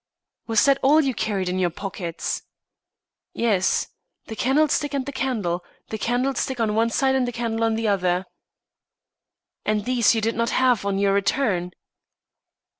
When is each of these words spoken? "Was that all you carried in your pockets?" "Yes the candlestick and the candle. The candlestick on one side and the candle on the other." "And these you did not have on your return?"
"Was 0.47 0.65
that 0.65 0.79
all 0.81 0.99
you 0.99 1.13
carried 1.13 1.47
in 1.47 1.59
your 1.59 1.69
pockets?" 1.69 2.41
"Yes 3.33 3.89
the 4.25 4.35
candlestick 4.35 4.95
and 4.95 5.05
the 5.05 5.11
candle. 5.11 5.63
The 5.89 5.99
candlestick 5.99 6.59
on 6.59 6.73
one 6.73 6.89
side 6.89 7.13
and 7.13 7.27
the 7.27 7.31
candle 7.31 7.63
on 7.63 7.75
the 7.75 7.87
other." 7.87 8.25
"And 9.63 9.85
these 9.85 10.15
you 10.15 10.19
did 10.21 10.33
not 10.35 10.49
have 10.57 10.87
on 10.87 10.97
your 10.97 11.13
return?" 11.13 11.73